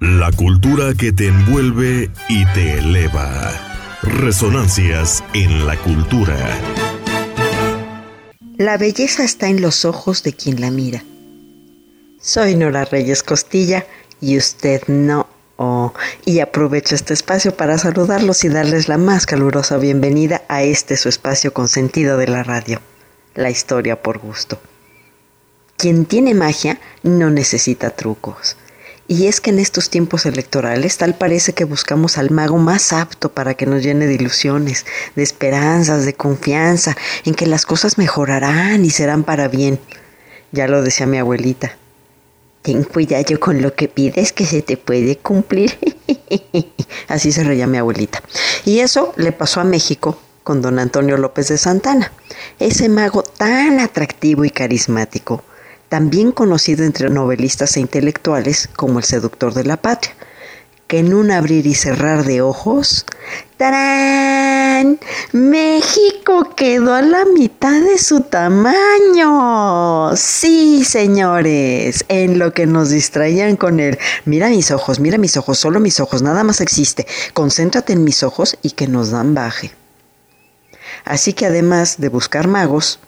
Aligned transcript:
La 0.00 0.32
cultura 0.32 0.94
que 0.94 1.12
te 1.12 1.26
envuelve 1.26 2.10
y 2.30 2.46
te 2.54 2.78
eleva. 2.78 3.52
Resonancias 4.00 5.22
en 5.34 5.66
la 5.66 5.76
cultura. 5.76 6.38
La 8.56 8.78
belleza 8.78 9.24
está 9.24 9.48
en 9.48 9.60
los 9.60 9.84
ojos 9.84 10.22
de 10.22 10.32
quien 10.32 10.58
la 10.58 10.70
mira. 10.70 11.04
Soy 12.18 12.54
Nora 12.56 12.86
Reyes 12.86 13.22
Costilla 13.22 13.86
y 14.22 14.38
usted 14.38 14.80
no. 14.86 15.26
Oh, 15.58 15.92
y 16.24 16.40
aprovecho 16.40 16.94
este 16.94 17.12
espacio 17.12 17.54
para 17.54 17.76
saludarlos 17.76 18.42
y 18.44 18.48
darles 18.48 18.88
la 18.88 18.96
más 18.96 19.26
calurosa 19.26 19.76
bienvenida 19.76 20.40
a 20.48 20.62
este 20.62 20.96
su 20.96 21.10
espacio 21.10 21.52
consentido 21.52 22.16
de 22.16 22.26
la 22.26 22.42
radio, 22.42 22.80
la 23.34 23.50
historia 23.50 24.00
por 24.00 24.16
gusto. 24.16 24.58
Quien 25.76 26.06
tiene 26.06 26.32
magia 26.32 26.80
no 27.02 27.28
necesita 27.28 27.90
trucos. 27.90 28.56
Y 29.10 29.26
es 29.26 29.40
que 29.40 29.50
en 29.50 29.58
estos 29.58 29.90
tiempos 29.90 30.24
electorales 30.24 30.96
tal 30.96 31.16
parece 31.16 31.52
que 31.52 31.64
buscamos 31.64 32.16
al 32.16 32.30
mago 32.30 32.58
más 32.58 32.92
apto 32.92 33.32
para 33.32 33.54
que 33.54 33.66
nos 33.66 33.82
llene 33.82 34.06
de 34.06 34.14
ilusiones, 34.14 34.86
de 35.16 35.24
esperanzas, 35.24 36.04
de 36.04 36.14
confianza, 36.14 36.96
en 37.24 37.34
que 37.34 37.48
las 37.48 37.66
cosas 37.66 37.98
mejorarán 37.98 38.84
y 38.84 38.90
serán 38.90 39.24
para 39.24 39.48
bien. 39.48 39.80
Ya 40.52 40.68
lo 40.68 40.80
decía 40.84 41.06
mi 41.06 41.18
abuelita. 41.18 41.76
Ten 42.62 42.84
cuidado 42.84 43.40
con 43.40 43.60
lo 43.60 43.74
que 43.74 43.88
pides 43.88 44.32
que 44.32 44.46
se 44.46 44.62
te 44.62 44.76
puede 44.76 45.16
cumplir. 45.16 45.76
Así 47.08 47.32
se 47.32 47.42
reía 47.42 47.66
mi 47.66 47.78
abuelita. 47.78 48.22
Y 48.64 48.78
eso 48.78 49.12
le 49.16 49.32
pasó 49.32 49.60
a 49.60 49.64
México 49.64 50.20
con 50.44 50.62
don 50.62 50.78
Antonio 50.78 51.16
López 51.16 51.48
de 51.48 51.58
Santana, 51.58 52.12
ese 52.60 52.88
mago 52.88 53.24
tan 53.24 53.80
atractivo 53.80 54.44
y 54.44 54.50
carismático 54.50 55.42
también 55.90 56.30
conocido 56.30 56.84
entre 56.84 57.10
novelistas 57.10 57.76
e 57.76 57.80
intelectuales 57.80 58.68
como 58.76 59.00
el 59.00 59.04
seductor 59.04 59.52
de 59.52 59.64
la 59.64 59.76
patria, 59.76 60.14
que 60.86 61.00
en 61.00 61.12
un 61.12 61.32
abrir 61.32 61.66
y 61.66 61.74
cerrar 61.74 62.24
de 62.24 62.42
ojos, 62.42 63.04
¡tarán! 63.56 65.00
México 65.32 66.54
quedó 66.54 66.94
a 66.94 67.02
la 67.02 67.24
mitad 67.24 67.80
de 67.82 67.98
su 67.98 68.20
tamaño. 68.20 70.16
Sí, 70.16 70.84
señores, 70.84 72.04
en 72.08 72.38
lo 72.38 72.54
que 72.54 72.66
nos 72.66 72.90
distraían 72.90 73.56
con 73.56 73.80
él. 73.80 73.98
Mira 74.24 74.48
mis 74.48 74.70
ojos, 74.70 75.00
mira 75.00 75.18
mis 75.18 75.36
ojos, 75.36 75.58
solo 75.58 75.80
mis 75.80 75.98
ojos, 75.98 76.22
nada 76.22 76.44
más 76.44 76.60
existe. 76.60 77.04
Concéntrate 77.34 77.94
en 77.94 78.04
mis 78.04 78.22
ojos 78.22 78.56
y 78.62 78.70
que 78.70 78.86
nos 78.86 79.10
dan 79.10 79.34
baje. 79.34 79.72
Así 81.04 81.32
que 81.32 81.46
además 81.46 81.96
de 81.98 82.08
buscar 82.08 82.46
magos, 82.46 83.00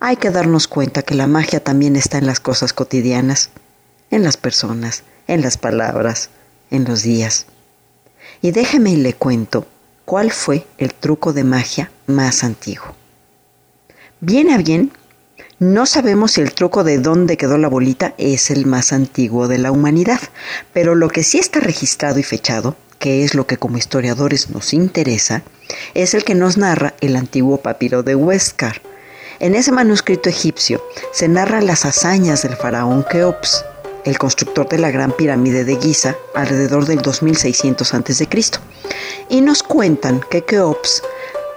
hay 0.00 0.16
que 0.16 0.30
darnos 0.30 0.68
cuenta 0.68 1.02
que 1.02 1.14
la 1.14 1.26
magia 1.26 1.60
también 1.60 1.96
está 1.96 2.18
en 2.18 2.26
las 2.26 2.40
cosas 2.40 2.72
cotidianas, 2.72 3.50
en 4.10 4.22
las 4.22 4.36
personas, 4.36 5.04
en 5.26 5.42
las 5.42 5.56
palabras, 5.56 6.30
en 6.70 6.84
los 6.84 7.02
días. 7.02 7.46
Y 8.42 8.50
déjeme 8.50 8.90
y 8.90 8.96
le 8.96 9.14
cuento 9.14 9.66
cuál 10.04 10.30
fue 10.30 10.66
el 10.78 10.92
truco 10.92 11.32
de 11.32 11.44
magia 11.44 11.90
más 12.06 12.44
antiguo. 12.44 12.94
Bien 14.20 14.50
a 14.50 14.58
bien, 14.58 14.92
no 15.58 15.86
sabemos 15.86 16.32
si 16.32 16.42
el 16.42 16.52
truco 16.52 16.84
de 16.84 16.98
dónde 16.98 17.38
quedó 17.38 17.56
la 17.56 17.68
bolita 17.68 18.14
es 18.18 18.50
el 18.50 18.66
más 18.66 18.92
antiguo 18.92 19.48
de 19.48 19.58
la 19.58 19.72
humanidad, 19.72 20.20
pero 20.74 20.94
lo 20.94 21.08
que 21.08 21.22
sí 21.22 21.38
está 21.38 21.60
registrado 21.60 22.18
y 22.18 22.22
fechado, 22.22 22.76
que 22.98 23.24
es 23.24 23.34
lo 23.34 23.46
que 23.46 23.56
como 23.56 23.78
historiadores 23.78 24.50
nos 24.50 24.74
interesa, 24.74 25.42
es 25.94 26.14
el 26.14 26.24
que 26.24 26.34
nos 26.34 26.58
narra 26.58 26.94
el 27.00 27.16
antiguo 27.16 27.58
papiro 27.58 28.02
de 28.02 28.14
Huéscar, 28.14 28.82
en 29.38 29.54
ese 29.54 29.72
manuscrito 29.72 30.28
egipcio 30.28 30.82
se 31.12 31.28
narran 31.28 31.66
las 31.66 31.84
hazañas 31.84 32.42
del 32.42 32.56
faraón 32.56 33.04
Keops, 33.10 33.64
el 34.04 34.18
constructor 34.18 34.68
de 34.68 34.78
la 34.78 34.90
gran 34.90 35.12
pirámide 35.12 35.64
de 35.64 35.76
Giza, 35.76 36.16
alrededor 36.34 36.86
del 36.86 37.02
2600 37.02 37.94
a.C. 37.94 38.28
Y 39.28 39.40
nos 39.40 39.62
cuentan 39.62 40.20
que 40.30 40.44
Keops 40.44 41.02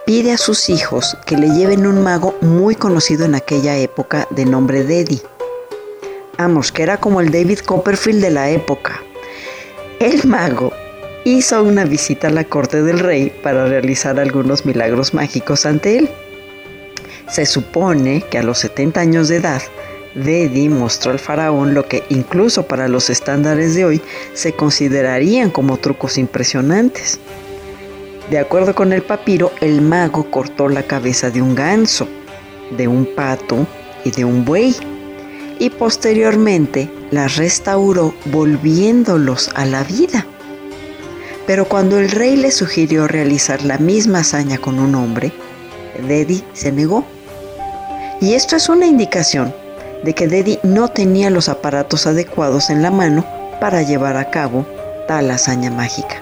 pide 0.05 0.31
a 0.31 0.37
sus 0.37 0.69
hijos 0.69 1.17
que 1.25 1.37
le 1.37 1.49
lleven 1.49 1.85
un 1.85 2.03
mago 2.03 2.35
muy 2.41 2.75
conocido 2.75 3.25
en 3.25 3.35
aquella 3.35 3.77
época 3.77 4.27
de 4.31 4.45
nombre 4.45 4.83
Dedi. 4.83 5.21
Vamos, 6.37 6.71
que 6.71 6.83
era 6.83 6.97
como 6.97 7.21
el 7.21 7.31
David 7.31 7.59
Copperfield 7.59 8.21
de 8.21 8.31
la 8.31 8.49
época. 8.49 9.01
El 9.99 10.25
mago 10.25 10.71
hizo 11.25 11.61
una 11.63 11.85
visita 11.85 12.27
a 12.27 12.31
la 12.31 12.45
corte 12.45 12.81
del 12.81 12.99
rey 12.99 13.29
para 13.43 13.65
realizar 13.67 14.19
algunos 14.19 14.65
milagros 14.65 15.13
mágicos 15.13 15.65
ante 15.65 15.97
él. 15.99 16.09
Se 17.29 17.45
supone 17.45 18.23
que 18.29 18.39
a 18.39 18.43
los 18.43 18.57
70 18.59 18.99
años 18.99 19.27
de 19.27 19.35
edad, 19.35 19.61
Dedi 20.15 20.67
mostró 20.67 21.11
al 21.11 21.19
faraón 21.19 21.75
lo 21.75 21.87
que 21.87 22.03
incluso 22.09 22.65
para 22.65 22.87
los 22.87 23.11
estándares 23.11 23.75
de 23.75 23.85
hoy 23.85 24.01
se 24.33 24.53
considerarían 24.53 25.51
como 25.51 25.77
trucos 25.77 26.17
impresionantes. 26.17 27.19
De 28.31 28.39
acuerdo 28.39 28.73
con 28.73 28.93
el 28.93 29.03
papiro, 29.03 29.51
el 29.61 29.81
mago 29.81 30.31
cortó 30.31 30.69
la 30.69 30.83
cabeza 30.83 31.29
de 31.29 31.41
un 31.41 31.53
ganso, 31.53 32.07
de 32.75 32.87
un 32.87 33.05
pato 33.15 33.67
y 34.03 34.11
de 34.11 34.25
un 34.25 34.43
buey, 34.43 34.75
y 35.59 35.69
posteriormente 35.69 36.89
las 37.11 37.37
restauró 37.37 38.13
volviéndolos 38.25 39.51
a 39.53 39.65
la 39.65 39.83
vida. 39.83 40.25
Pero 41.45 41.65
cuando 41.65 41.99
el 41.99 42.09
rey 42.09 42.35
le 42.35 42.51
sugirió 42.51 43.07
realizar 43.07 43.63
la 43.63 43.77
misma 43.77 44.19
hazaña 44.19 44.57
con 44.57 44.79
un 44.79 44.95
hombre, 44.95 45.31
Dedi 46.07 46.43
se 46.53 46.71
negó 46.71 47.05
y 48.21 48.33
esto 48.33 48.55
es 48.55 48.69
una 48.69 48.85
indicación 48.85 49.53
de 50.03 50.13
que 50.13 50.27
Dedi 50.27 50.59
no 50.63 50.89
tenía 50.89 51.29
los 51.29 51.49
aparatos 51.49 52.07
adecuados 52.07 52.69
en 52.69 52.81
la 52.81 52.91
mano 52.91 53.25
para 53.59 53.81
llevar 53.81 54.17
a 54.17 54.29
cabo 54.29 54.65
tal 55.07 55.31
hazaña 55.31 55.71
mágica. 55.71 56.21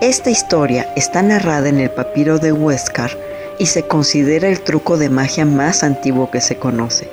Esta 0.00 0.30
historia 0.30 0.92
está 0.94 1.22
narrada 1.22 1.68
en 1.68 1.80
el 1.80 1.90
papiro 1.90 2.38
de 2.38 2.52
Huéscar 2.52 3.10
y 3.58 3.66
se 3.66 3.86
considera 3.86 4.48
el 4.48 4.60
truco 4.60 4.98
de 4.98 5.08
magia 5.08 5.46
más 5.46 5.82
antiguo 5.82 6.30
que 6.30 6.40
se 6.40 6.56
conoce. 6.56 7.08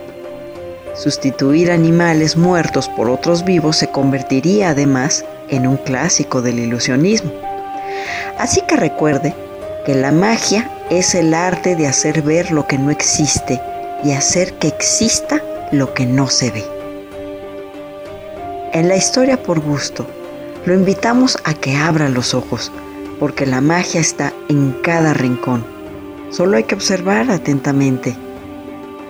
Sustituir 0.93 1.71
animales 1.71 2.35
muertos 2.37 2.89
por 2.89 3.09
otros 3.09 3.45
vivos 3.45 3.77
se 3.77 3.87
convertiría 3.87 4.69
además 4.69 5.25
en 5.49 5.65
un 5.65 5.77
clásico 5.77 6.41
del 6.41 6.59
ilusionismo. 6.59 7.31
Así 8.37 8.61
que 8.61 8.75
recuerde 8.75 9.33
que 9.85 9.95
la 9.95 10.11
magia 10.11 10.69
es 10.89 11.15
el 11.15 11.33
arte 11.33 11.75
de 11.75 11.87
hacer 11.87 12.21
ver 12.21 12.51
lo 12.51 12.67
que 12.67 12.77
no 12.77 12.91
existe 12.91 13.61
y 14.03 14.11
hacer 14.11 14.53
que 14.53 14.67
exista 14.67 15.41
lo 15.71 15.93
que 15.93 16.05
no 16.05 16.27
se 16.27 16.51
ve. 16.51 16.63
En 18.73 18.87
la 18.87 18.95
historia 18.95 19.41
por 19.41 19.59
gusto, 19.59 20.05
lo 20.65 20.73
invitamos 20.73 21.37
a 21.43 21.53
que 21.53 21.75
abra 21.75 22.09
los 22.09 22.33
ojos, 22.33 22.71
porque 23.19 23.45
la 23.45 23.61
magia 23.61 24.01
está 24.01 24.33
en 24.49 24.71
cada 24.83 25.13
rincón. 25.13 25.65
Solo 26.31 26.57
hay 26.57 26.63
que 26.63 26.75
observar 26.75 27.29
atentamente. 27.29 28.15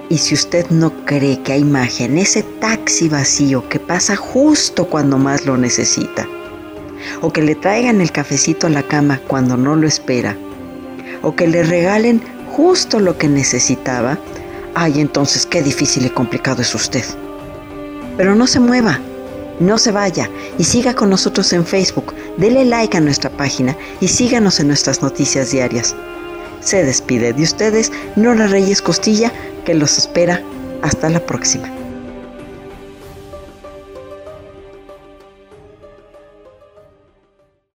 Y 0.09 0.17
si 0.17 0.35
usted 0.35 0.69
no 0.69 0.91
cree 1.05 1.41
que 1.41 1.53
hay 1.53 1.63
magia 1.63 2.05
en 2.05 2.17
ese 2.17 2.43
taxi 2.43 3.09
vacío 3.09 3.67
que 3.69 3.79
pasa 3.79 4.15
justo 4.15 4.85
cuando 4.85 5.17
más 5.17 5.45
lo 5.45 5.57
necesita, 5.57 6.27
o 7.21 7.31
que 7.31 7.41
le 7.41 7.55
traigan 7.55 8.01
el 8.01 8.11
cafecito 8.11 8.67
a 8.67 8.69
la 8.69 8.83
cama 8.83 9.19
cuando 9.27 9.57
no 9.57 9.75
lo 9.75 9.87
espera, 9.87 10.37
o 11.23 11.35
que 11.35 11.47
le 11.47 11.63
regalen 11.63 12.21
justo 12.51 12.99
lo 12.99 13.17
que 13.17 13.27
necesitaba, 13.27 14.19
ay 14.75 15.01
entonces 15.01 15.47
qué 15.47 15.63
difícil 15.63 16.05
y 16.05 16.09
complicado 16.09 16.61
es 16.61 16.75
usted. 16.75 17.03
Pero 18.15 18.35
no 18.35 18.45
se 18.45 18.59
mueva, 18.59 18.99
no 19.59 19.79
se 19.79 19.91
vaya 19.91 20.29
y 20.59 20.63
siga 20.63 20.93
con 20.93 21.09
nosotros 21.09 21.51
en 21.53 21.65
Facebook, 21.65 22.13
dele 22.37 22.65
like 22.65 22.95
a 22.95 23.01
nuestra 23.01 23.31
página 23.31 23.75
y 23.99 24.07
síganos 24.07 24.59
en 24.59 24.67
nuestras 24.67 25.01
noticias 25.01 25.51
diarias. 25.51 25.95
Se 26.59 26.83
despide 26.83 27.33
de 27.33 27.43
ustedes 27.43 27.91
Nora 28.15 28.47
Reyes 28.47 28.81
Costilla, 28.81 29.31
que 29.65 29.73
los 29.73 29.97
espera. 29.97 30.41
Hasta 30.81 31.09
la 31.09 31.21
próxima. 31.21 31.82